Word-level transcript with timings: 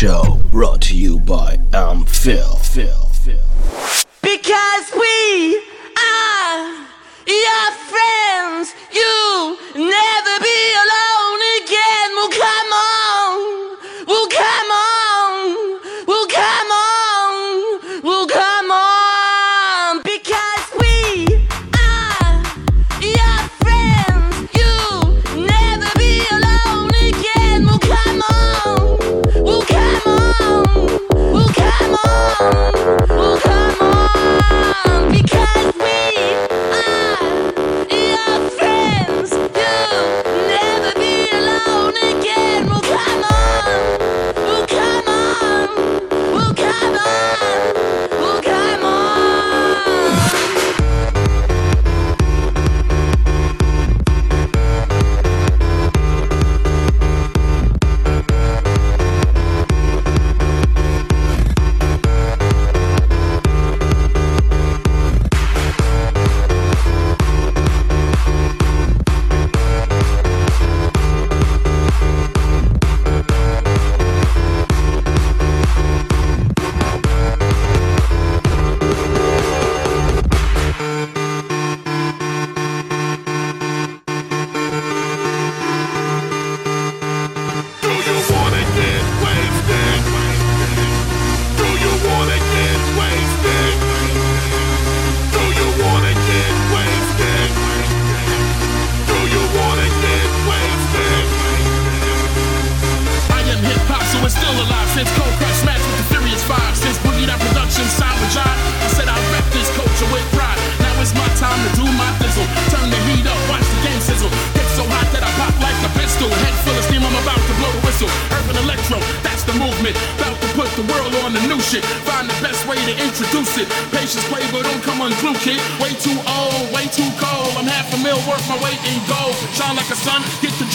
Show 0.00 0.40
brought 0.50 0.80
to 0.88 0.96
you 0.96 1.20
by 1.20 1.58
I'm 1.74 2.06
Phil. 2.06 2.56
Phil. 2.56 3.09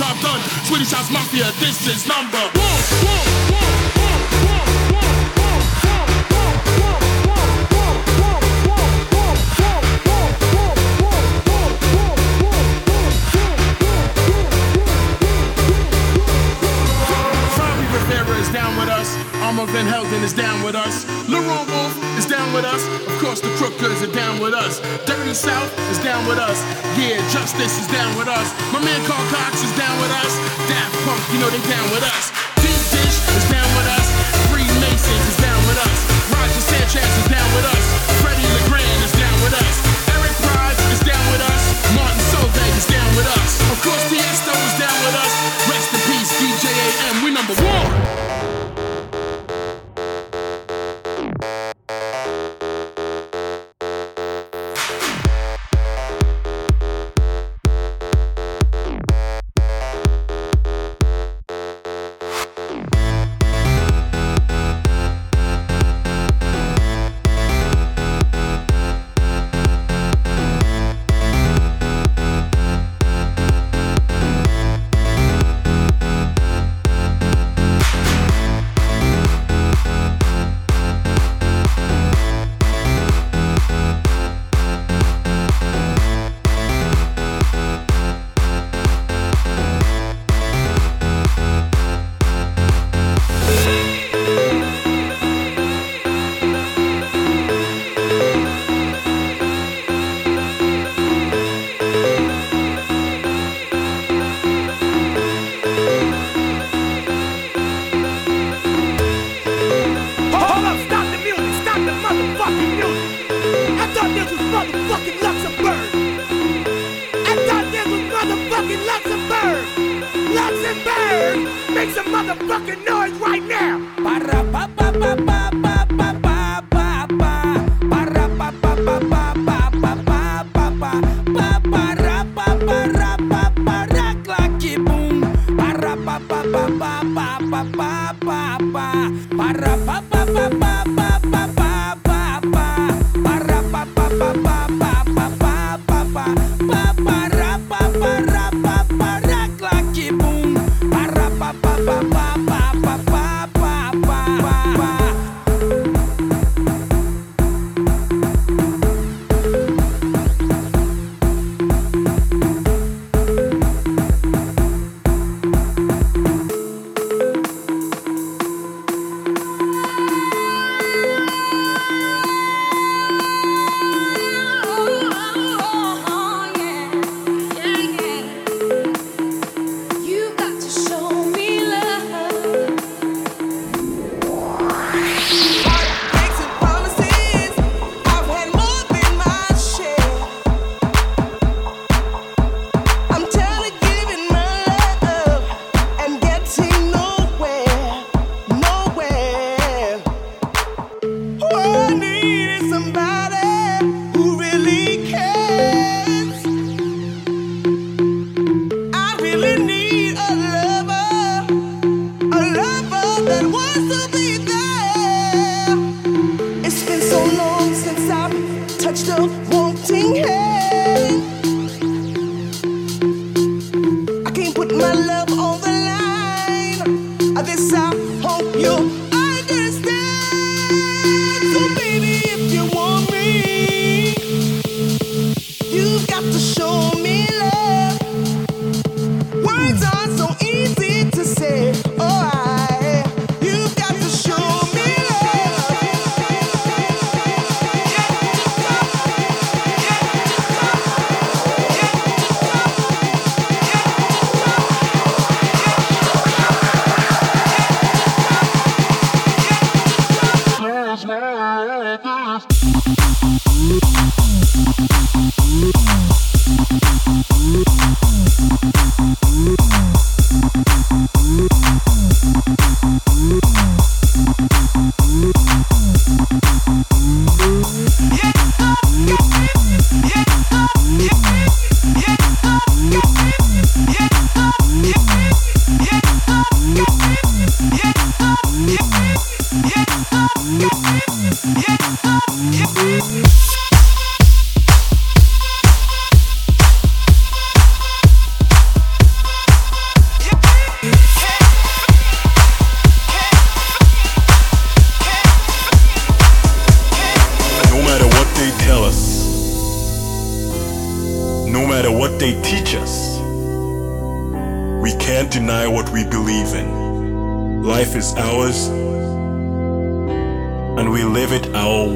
I've 0.06 0.22
done. 0.22 0.40
Swedish 0.66 0.92
House 0.92 1.10
Mafia, 1.10 1.46
this 1.60 1.88
is 1.88 2.08
number 2.08 2.38
one. 2.38 2.82
one, 3.04 3.54
one. 3.54 3.65
Wolf 19.66 19.82
and 19.82 19.90
Helden 19.90 20.22
is 20.22 20.34
down 20.34 20.62
with 20.62 20.78
us. 20.78 21.09
Leroy 21.26 21.66
Wolf 21.66 21.94
is 22.22 22.29
down 22.29 22.53
with 22.53 22.66
us. 22.70 22.85
Of 23.09 23.17
course, 23.17 23.41
the 23.41 23.50
Crookers 23.58 23.97
are 24.06 24.14
down 24.14 24.38
with 24.38 24.53
us. 24.53 24.78
Dirty 25.09 25.34
South 25.34 25.73
is 25.90 25.97
down 26.06 26.22
with 26.29 26.38
us. 26.38 26.62
Yeah, 26.94 27.17
Justice 27.34 27.73
is 27.82 27.90
down 27.90 28.14
with 28.14 28.29
us. 28.29 28.46
My 28.70 28.78
man 28.78 29.02
Carl 29.09 29.26
Cox 29.34 29.66
is 29.66 29.73
down 29.73 29.97
with 29.97 30.14
us. 30.22 30.38
Daft 30.70 30.94
Punk, 31.02 31.17
you 31.34 31.41
know 31.41 31.50
they 31.50 31.58
down 31.66 31.88
with 31.90 32.06
us. 32.06 32.29
Deep 32.62 32.78
Dish 32.94 33.17
is 33.17 33.46
down 33.50 33.66
with 33.73 33.90
us. 33.90 34.06
Freemasons 34.53 35.26
is 35.34 35.38
down 35.41 35.62
with 35.66 35.82
us. 35.82 35.97
Roger 36.29 36.62
Sanchez 36.62 37.09
is 37.26 37.28
down 37.34 37.50
with 37.58 37.66
us. 37.66 37.84
Freddie 38.22 38.46
LeGrand 38.62 39.02
is 39.02 39.17
down 39.17 39.38
with 39.41 39.58
us. 39.58 39.76
Eric 40.14 40.35
Prydz 40.46 40.78
is 40.94 41.02
down 41.02 41.26
with 41.34 41.41
us. 41.41 41.64
Martin 41.97 42.22
Solveig 42.38 42.73
is 42.78 42.85
down 42.85 43.09
with 43.17 43.26
us. 43.34 43.50
Of 43.73 43.82
course, 43.82 44.14
Tiesto 44.14 44.53
is 44.53 44.76
down 44.78 45.00
with 45.09 45.17
us. 45.26 45.34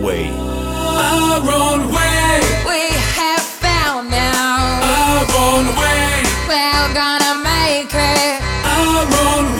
way. 0.01 0.29
Our 0.31 1.39
own 1.39 1.91
way. 1.91 2.39
We 2.65 2.81
have 3.19 3.41
found 3.41 4.09
now. 4.09 4.79
Our 4.81 5.25
own 5.45 5.65
way. 5.75 6.23
We're 6.47 6.93
gonna 6.93 7.35
make 7.43 7.93
it. 7.93 8.41
Our 8.65 9.05
own 9.27 9.53
way. 9.53 9.58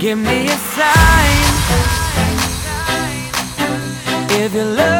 Give 0.00 0.16
me 0.16 0.46
a 0.46 0.56
sign 0.56 1.50
if 4.40 4.54
you 4.54 4.64
love. 4.64 4.99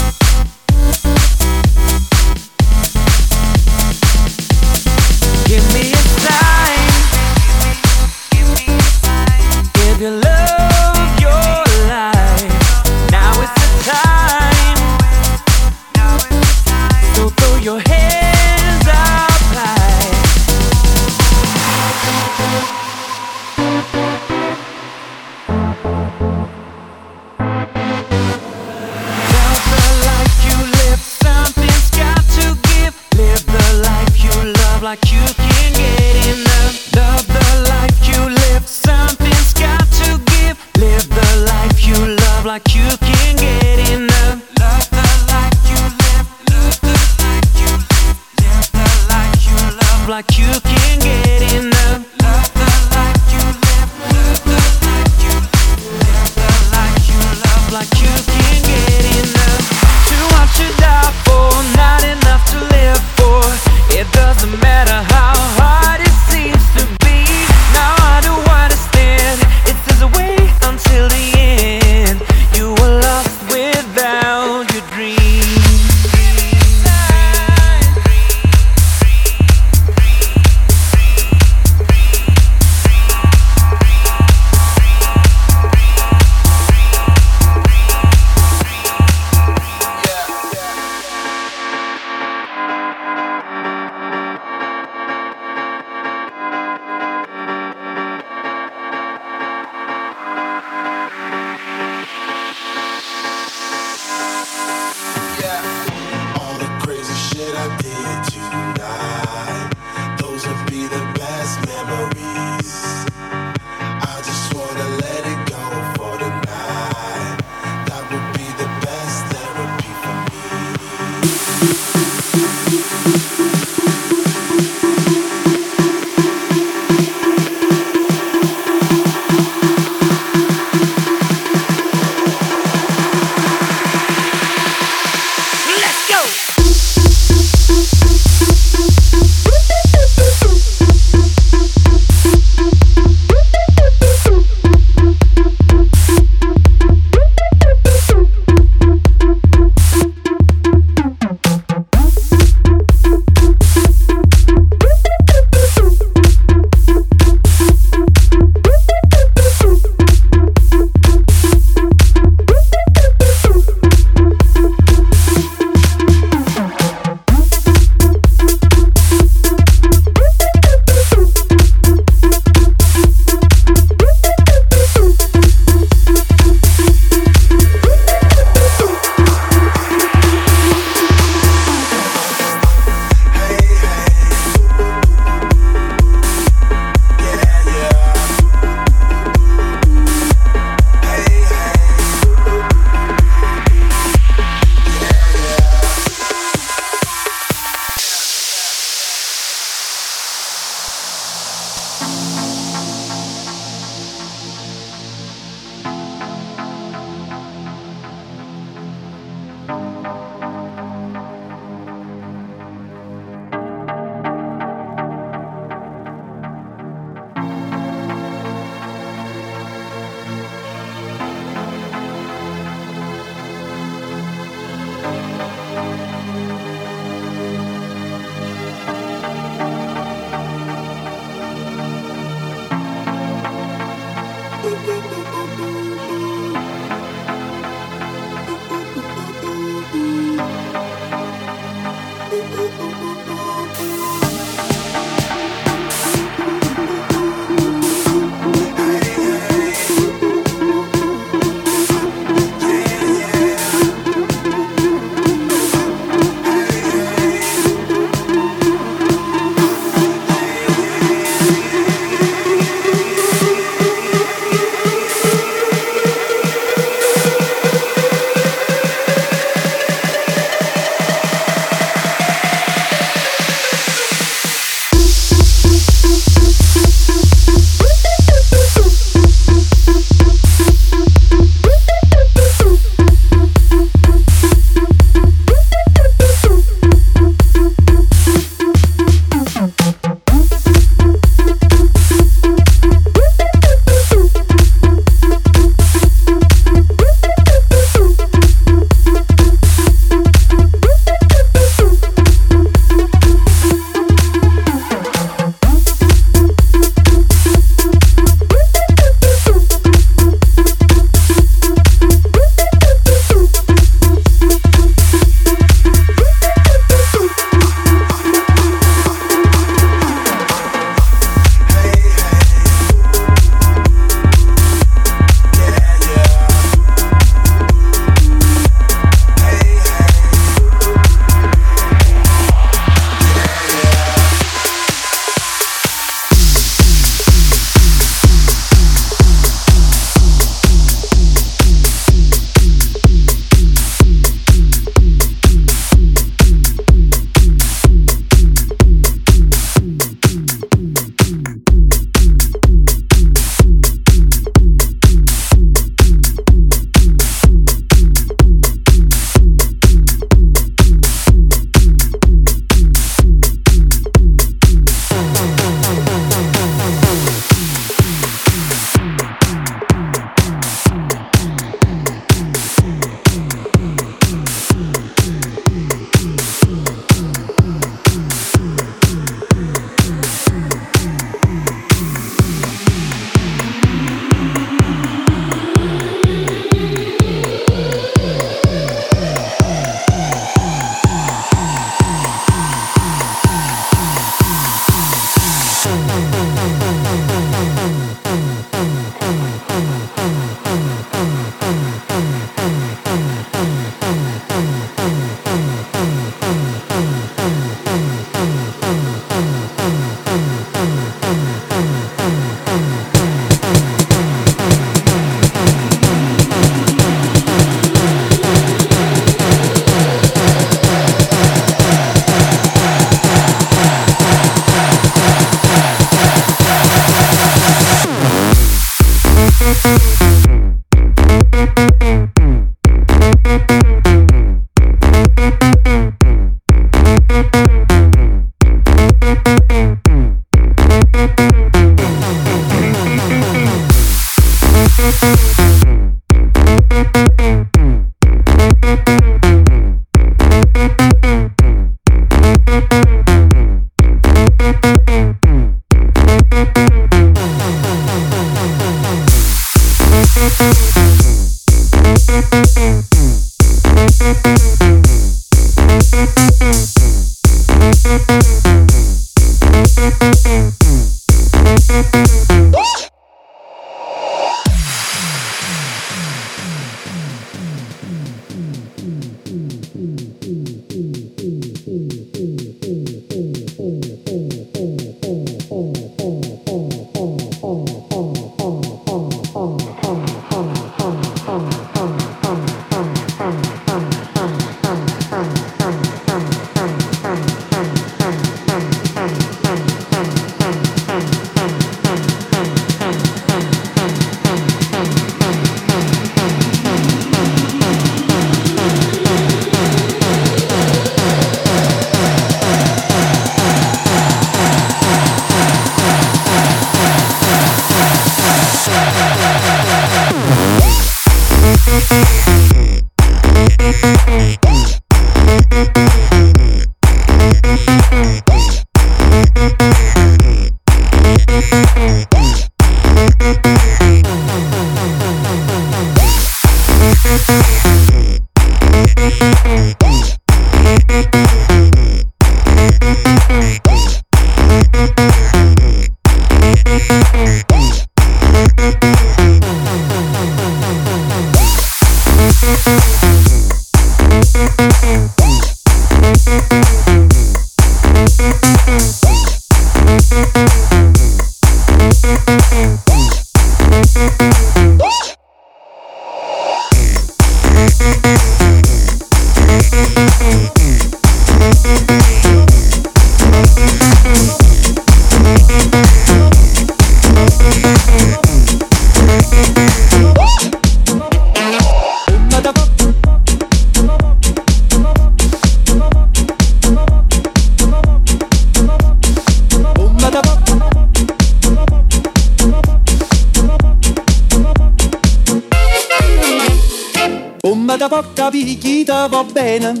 Capire 598.34 598.74
chi 598.74 599.04
te 599.04 599.26
va 599.28 599.44
bene. 599.44 600.00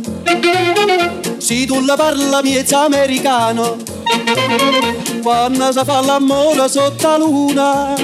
Se 1.38 1.66
tu 1.66 1.80
la 1.84 1.96
parla 1.96 2.42
miezza 2.42 2.84
americano. 2.84 3.76
Quando 5.22 5.72
si 5.72 5.80
fa 5.84 6.00
l'amore 6.00 6.68
sotto 6.68 7.08
la 7.08 7.16
luna 7.16 7.94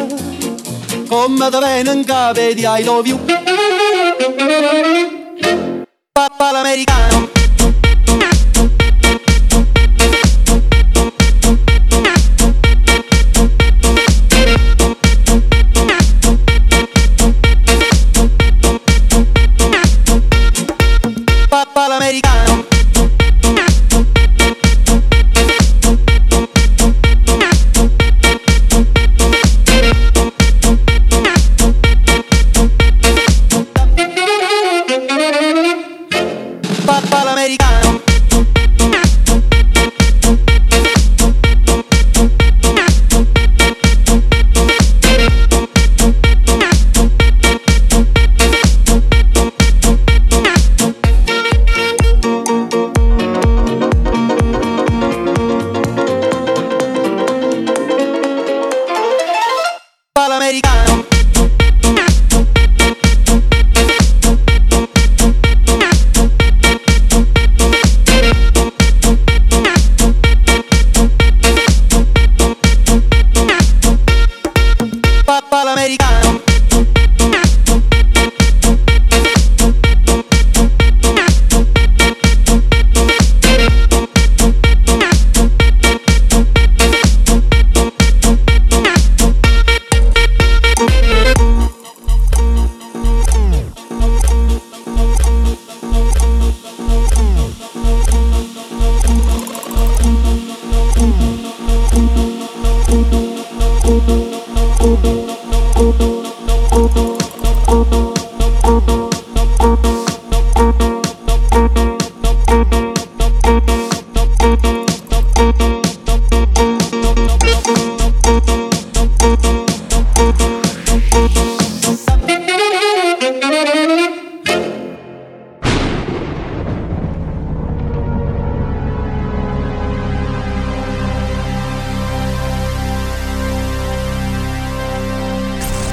Come 1.08 1.50
te 1.50 1.58
viene 1.58 1.92
in 1.92 2.04
capo 2.04 2.40
di 2.40 2.64
I 2.64 2.84
love 2.84 3.08
you 3.08 3.18
Papà 6.12 6.52
l'americano 6.52 7.28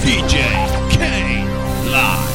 DJ 0.06 0.36
K 0.92 1.00
live, 1.90 2.35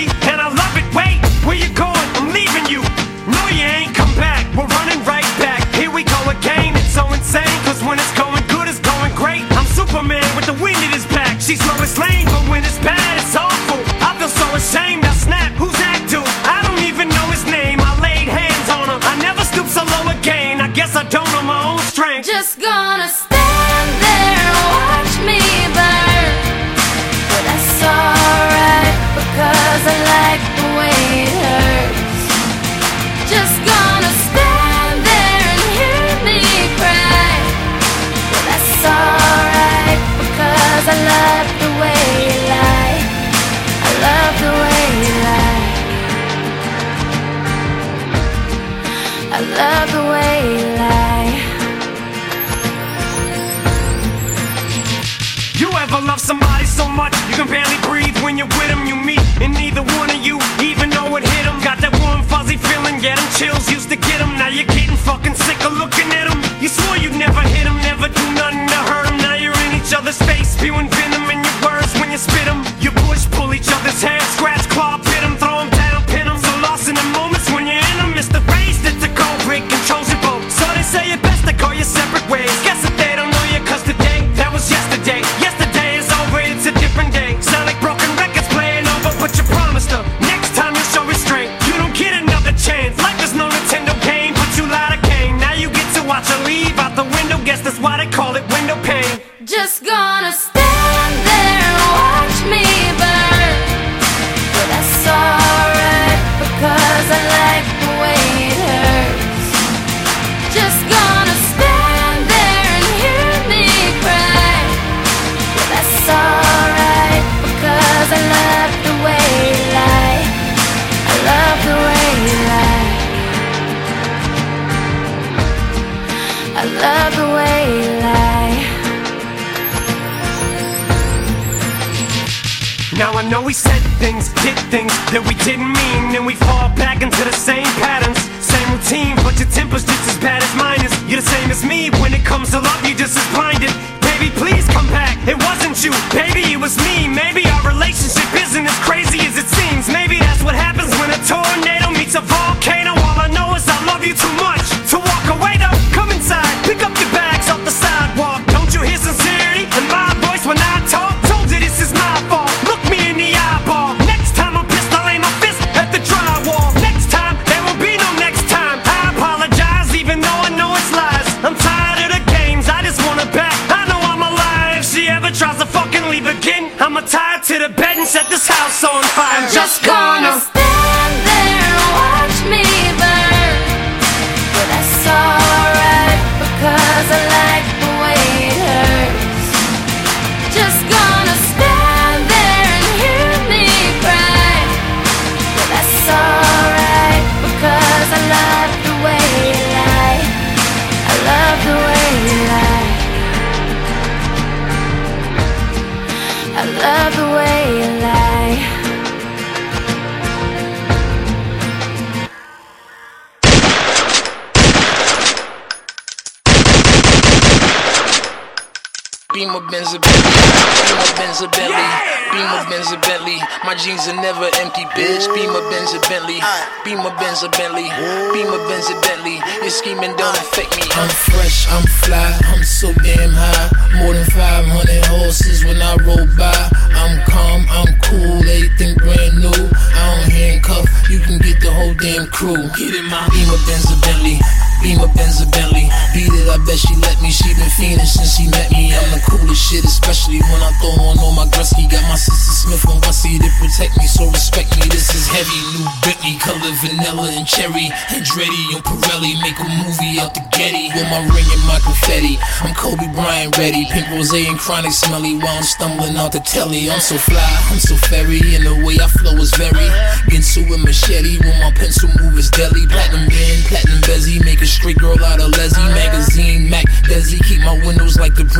My 223.71 223.77
jeans 223.77 224.05
are 224.09 224.19
never 224.19 224.51
empty, 224.59 224.83
bitch. 224.99 225.33
Be 225.33 225.47
my 225.47 225.63
Benz 225.71 225.95
or 225.95 226.01
Bentley. 226.11 226.43
Be 226.83 226.93
my 226.93 227.07
Benz 227.15 227.41
or 227.41 227.47
Bentley. 227.55 227.87
Be 228.35 228.43
my 228.43 228.59
Benz 228.67 228.91
or 228.91 228.99
Bentley. 228.99 229.39
Your 229.63 229.69
scheming 229.69 230.13
don't 230.17 230.35
affect 230.35 230.75
me. 230.75 230.83
I'm 230.91 231.07
fresh, 231.07 231.71
I'm 231.71 231.83
fly, 232.03 232.37
I'm 232.51 232.63
so 232.63 232.91
damn 232.95 233.31
high. 233.31 234.03
More 234.03 234.13
than 234.13 234.25
500 234.25 235.05
horses 235.05 235.63
when 235.63 235.81
I 235.81 235.95
roll 236.03 236.27
by. 236.35 236.51
I'm 236.99 237.23
calm, 237.23 237.65
I'm 237.69 237.95
cool, 238.03 238.43
everything 238.43 238.97
brand 238.97 239.39
new. 239.39 239.55
I 239.55 240.19
don't 240.19 240.31
handcuff, 240.35 241.09
you 241.09 241.19
can 241.19 241.39
get 241.39 241.61
the 241.61 241.71
whole 241.71 241.93
damn 241.93 242.27
crew. 242.27 242.67
Get 242.75 242.93
in 242.93 243.05
my 243.07 243.23
Be 243.31 243.39
my 243.47 243.55
Benz 243.65 243.87
or 243.87 243.95
Bentley. 244.03 244.41
Beamer, 244.81 245.07
Benz, 245.13 245.45
Bentley. 245.53 245.87
Beat 246.13 246.33
it, 246.33 246.49
I 246.49 246.57
bet 246.65 246.77
she 246.81 246.97
let 246.97 247.21
me. 247.21 247.29
She 247.29 247.53
been 247.53 247.69
fiending 247.77 248.09
since 248.09 248.35
she 248.35 248.49
met 248.49 248.69
me. 248.73 248.89
I'm 248.91 249.09
the 249.13 249.21
coolest 249.29 249.61
shit, 249.61 249.85
especially 249.85 250.41
when 250.41 250.61
I 250.61 250.73
throw 250.81 250.97
on 251.05 251.21
all 251.21 251.31
my 251.37 251.45
Gretzky. 251.53 251.85
Got 251.85 252.01
my 252.09 252.17
sister 252.17 252.65
Smith 252.65 252.85
and 252.89 252.99
Wessie 253.05 253.37
to 253.37 253.49
protect 253.61 253.95
me, 254.01 254.09
so 254.09 254.25
respect 254.27 254.73
me. 254.81 254.89
This 254.89 255.13
is 255.13 255.29
heavy, 255.29 255.61
new 255.77 255.85
Bentley, 256.01 256.35
color 256.41 256.73
vanilla 256.81 257.29
and 257.29 257.45
cherry. 257.45 257.93
Andretti 258.09 258.73
and 258.73 258.83
Pirelli 258.83 259.37
make 259.45 259.57
a 259.61 259.69
movie 259.85 260.19
out 260.19 260.33
the 260.33 260.41
Getty 260.51 260.89
with 260.91 261.07
my 261.07 261.21
ring 261.29 261.47
and 261.47 261.63
my 261.69 261.79
confetti. 261.79 262.41
I'm 262.65 262.73
Kobe 262.75 263.07
Bryant 263.13 263.57
ready, 263.57 263.85
pink 263.85 264.09
rose 264.11 264.33
and 264.33 264.59
chronic 264.59 264.91
smelly 264.91 265.37
while 265.37 265.57
I'm 265.57 265.63
stumbling 265.63 266.17
out 266.17 266.33
the 266.33 266.41
telly. 266.41 266.89
I'm 266.89 266.99
so 266.99 267.17
fly, 267.17 267.49
I'm 267.69 267.79
so 267.79 267.95
fairy, 267.95 268.41
and 268.57 268.65
the 268.65 268.75
way 268.83 268.97
I 268.97 269.07
flow 269.07 269.37
is 269.37 269.53
very. 269.55 269.70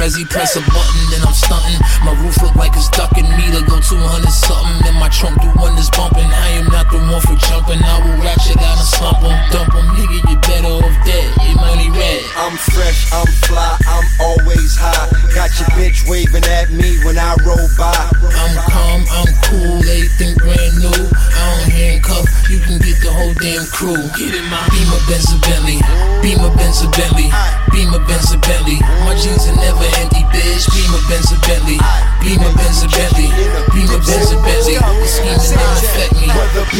Prezi. 0.02 0.26
Press 0.26 0.56
a 0.56 0.62
button, 0.62 1.12
then 1.12 1.22
I'm 1.22 1.34
stunting. 1.34 1.78
My 2.04 2.18
roof 2.24 2.42
look 2.42 2.56
like 2.56 2.74
it's 2.74 2.90
ducking 2.90 3.21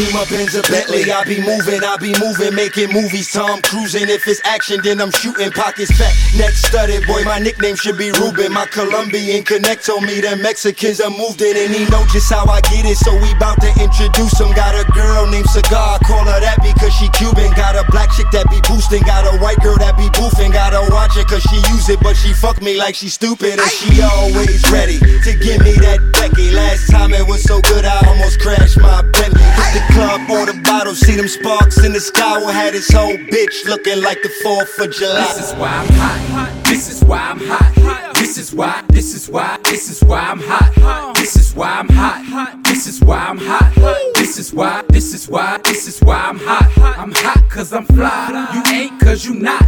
Radio. 0.02 0.11
Beamer, 0.12 0.28
Benz, 0.28 0.54
or 0.54 0.62
Bentley, 0.68 1.08
I 1.08 1.24
be 1.24 1.40
moving, 1.40 1.80
I 1.80 1.96
be 1.96 2.12
moving, 2.20 2.54
making 2.54 2.92
movies. 2.92 3.32
Tom 3.32 3.62
cruising. 3.62 4.08
If 4.12 4.28
it's 4.28 4.44
action, 4.44 4.80
then 4.84 5.00
I'm 5.00 5.10
shooting. 5.10 5.50
Pockets 5.52 5.88
fat, 5.96 6.12
neck 6.36 6.52
studded. 6.52 7.06
Boy, 7.06 7.24
my 7.24 7.38
nickname 7.38 7.76
should 7.76 7.96
be 7.96 8.12
Ruben. 8.12 8.52
My 8.52 8.66
Colombian 8.66 9.42
connect 9.42 9.86
told 9.86 10.04
me 10.04 10.20
the 10.20 10.36
Mexicans 10.36 11.00
are 11.00 11.08
moved 11.08 11.40
in, 11.40 11.56
and 11.56 11.72
he 11.72 11.88
know 11.88 12.04
just 12.12 12.28
how 12.28 12.44
I 12.44 12.60
get 12.60 12.84
it. 12.84 13.00
So 13.00 13.16
we 13.24 13.32
bout 13.40 13.56
to 13.64 13.72
introduce 13.80 14.36
him. 14.36 14.52
Got 14.52 14.76
a 14.76 14.84
girl 14.92 15.24
named 15.30 15.48
Cigar, 15.48 15.98
call 16.04 16.28
her 16.28 16.40
that 16.44 16.60
because 16.60 16.92
she 16.92 17.08
Cuban. 17.16 17.48
Got 17.56 17.80
a 17.80 17.84
black 17.88 18.12
chick 18.12 18.28
that 18.36 18.50
be 18.52 18.60
boosting. 18.68 19.02
Got 19.08 19.24
a 19.24 19.40
white 19.40 19.60
girl 19.64 19.80
that 19.80 19.96
be 19.96 20.12
boofing. 20.12 20.52
Gotta 20.52 20.84
watch 20.92 21.16
it 21.16 21.24
cause 21.26 21.42
she 21.48 21.56
use 21.72 21.88
it, 21.88 22.00
but 22.04 22.16
she 22.20 22.34
fuck 22.34 22.60
me 22.60 22.76
like 22.76 22.94
she 22.94 23.08
stupid. 23.08 23.56
And 23.56 23.70
she 23.80 24.02
always 24.02 24.60
ready 24.68 25.00
to 25.00 25.32
give 25.40 25.64
me 25.64 25.72
that 25.80 26.04
Becky. 26.12 26.52
Last 26.52 26.90
time 26.90 27.14
it 27.14 27.24
was 27.26 27.42
so 27.42 27.62
good, 27.62 27.86
I 27.86 27.96
almost 28.04 28.40
crashed 28.40 28.76
my 28.76 29.00
Bentley. 29.16 29.40
Hit 29.40 29.72
the 29.72 29.82
club, 29.94 30.01
order 30.30 30.60
bottles, 30.62 30.98
see 31.00 31.16
them 31.16 31.28
sparks 31.28 31.84
in 31.84 31.92
the 31.92 32.00
sky. 32.00 32.38
We 32.44 32.52
had 32.52 32.74
this 32.74 32.90
whole 32.90 33.16
bitch 33.16 33.64
looking 33.66 34.02
like 34.02 34.22
the 34.22 34.30
4th 34.44 34.84
of 34.84 34.92
July. 34.92 35.24
This 35.34 35.48
is 35.48 35.54
why 35.54 35.68
I'm 35.68 35.88
hot. 35.94 36.64
This 36.64 36.90
is 36.90 37.04
why 37.04 37.18
I'm 37.18 37.38
hot. 37.38 38.14
This 38.14 38.38
is 38.38 38.54
why. 38.54 38.82
This 38.88 39.14
is 39.14 39.28
why. 39.28 39.58
This 39.64 39.90
is 39.90 40.02
why 40.02 40.20
I'm 40.20 40.40
hot. 40.40 41.14
This 41.16 41.36
is 41.36 41.54
why 41.54 41.70
I'm 41.70 41.88
hot. 41.88 42.64
This 42.64 42.86
is 42.86 43.00
why 43.00 43.18
I'm 43.18 43.38
hot. 43.38 43.72
This 44.14 44.38
is 44.38 44.52
why. 44.52 44.82
This 44.88 45.12
is 45.12 45.28
why. 45.28 45.58
This 45.64 45.86
is 45.86 46.00
why 46.00 46.16
I'm 46.16 46.38
hot. 46.38 46.70
I'm 46.98 47.12
hot 47.12 47.48
cause 47.50 47.72
I'm 47.72 47.84
fly. 47.86 48.48
You 48.54 48.74
ain't 48.74 49.00
cause 49.00 49.26
you 49.26 49.34
not. 49.34 49.62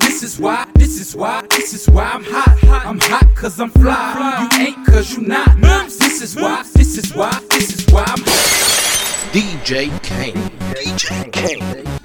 This 0.00 0.22
is 0.22 0.38
why. 0.40 0.66
This 0.74 1.00
is 1.00 1.14
why. 1.14 1.46
This 1.50 1.72
is 1.74 1.88
why 1.88 2.04
I'm 2.04 2.24
hot. 2.24 2.58
I'm 2.86 2.98
hot 2.98 3.34
cause 3.36 3.60
I'm 3.60 3.70
fly. 3.70 4.48
You 4.52 4.66
ain't 4.66 4.86
cause 4.86 5.16
you 5.16 5.22
not. 5.22 5.60
This 5.60 6.20
is 6.20 6.34
why. 6.34 6.64
This 6.74 6.98
is 6.98 7.14
why. 7.14 7.40
This 7.50 7.78
is 7.78 7.86
why 7.92 8.04
I'm 8.06 8.22
hot. 8.24 8.67
DJ 9.32 9.90
Kane. 10.02 10.32
DJ 10.74 11.30
Kane. 11.30 11.97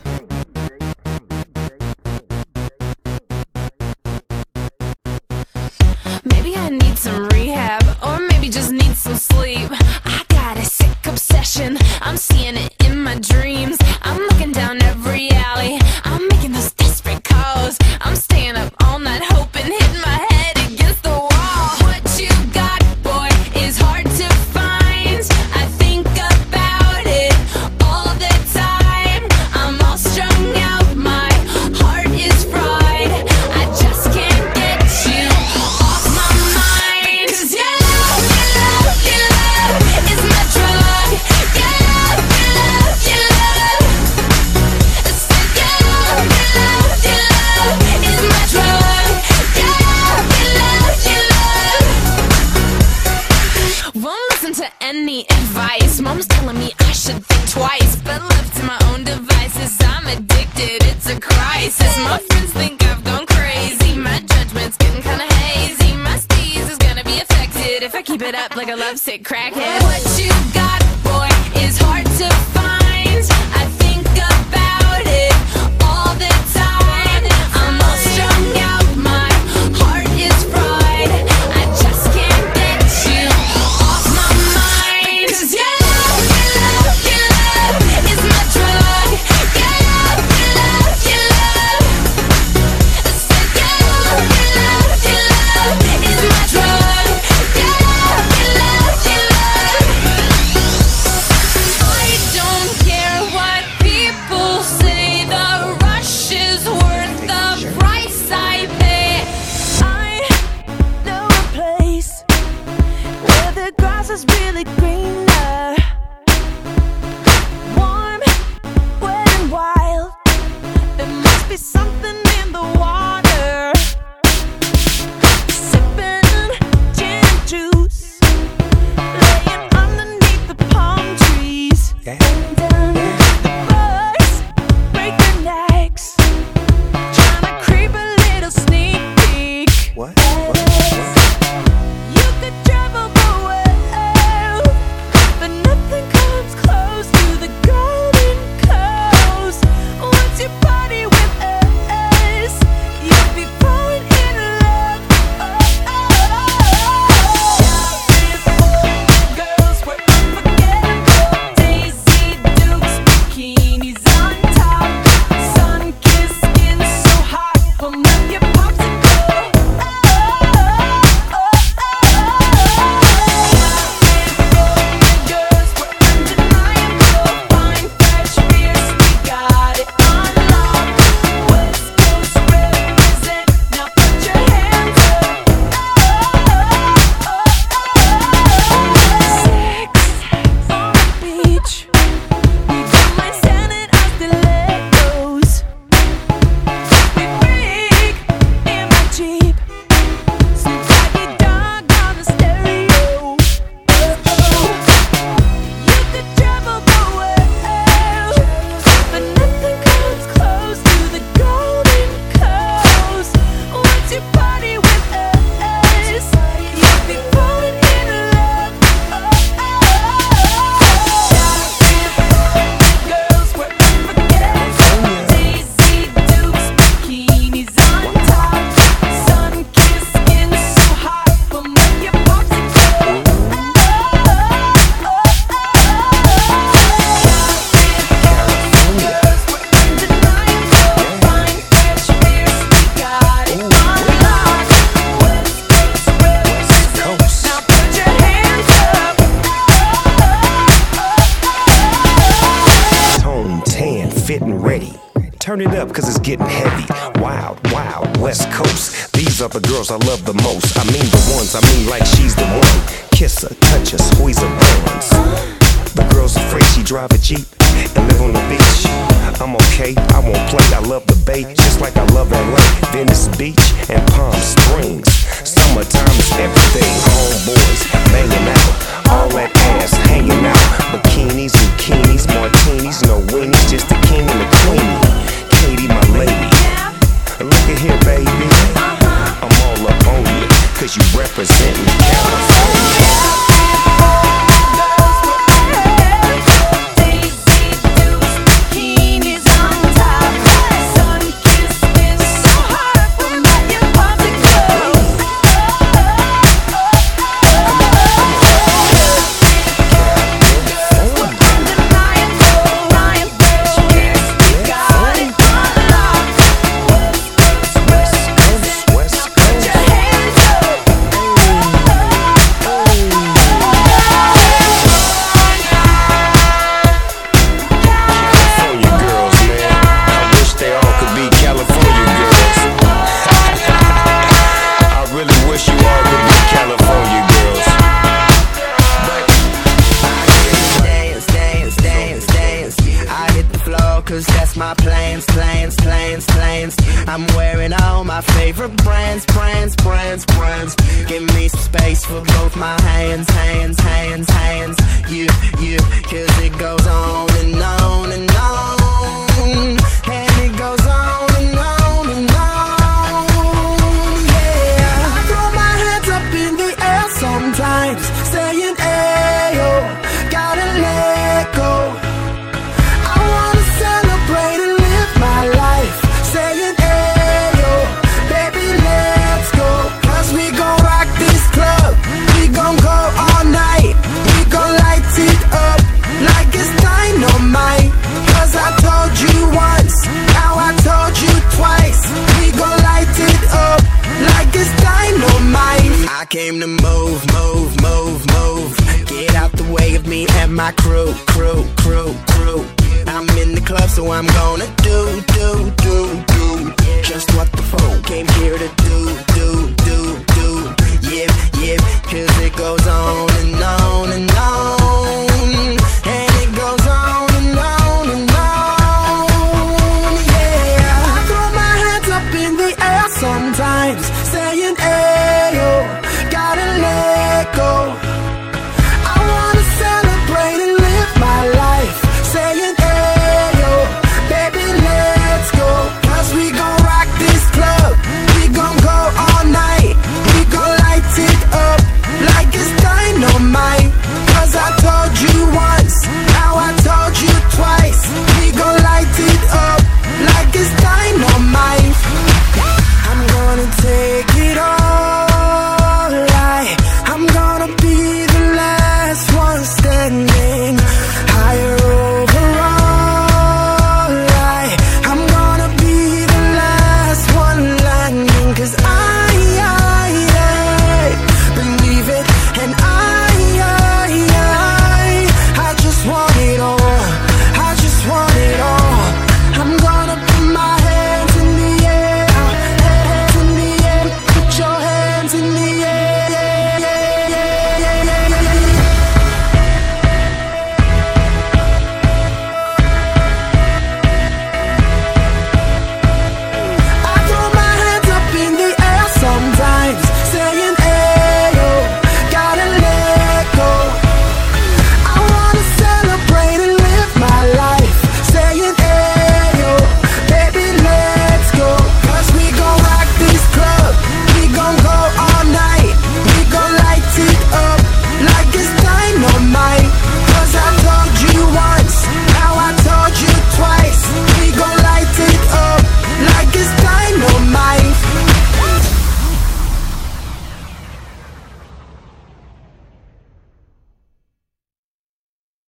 To 54.64 54.72
any 54.80 55.22
advice. 55.24 55.99
Mom's 55.99 56.26
telling 56.26 56.57
me 56.57 56.72
I 56.80 56.91
should 56.93 57.26
think 57.26 57.49
twice, 57.49 57.97
but 57.97 58.22
left 58.22 58.55
to 58.57 58.64
my 58.64 58.80
own 58.89 59.03
devices, 59.03 59.78
I'm 59.82 60.07
addicted. 60.07 60.80
It's 60.91 61.09
a 61.09 61.20
crisis. 61.20 61.97
My 61.97 62.18
friends 62.30 62.53
think 62.53 62.82
I've 62.86 63.03
gone 63.03 63.26
crazy. 63.26 63.97
My 63.97 64.20
judgment's 64.22 64.78
getting 64.78 65.03
kinda 65.03 65.28
hazy. 65.36 65.91
My 65.97 66.16
steez 66.18 66.70
is 66.72 66.78
gonna 66.78 67.03
be 67.03 67.20
affected 67.20 67.84
if 67.84 67.93
I 67.93 68.01
keep 68.01 68.22
it 68.22 68.36
up 68.36 68.55
like 68.55 68.70
a 68.70 68.78
lovesick 68.78 69.24
crackhead. 69.24 69.82
What 69.84 70.01
you 70.18 70.32
got, 70.53 70.62